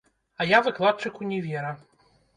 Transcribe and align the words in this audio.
А 0.39 0.47
я 0.51 0.61
выкладчык 0.69 1.21
універа. 1.27 1.75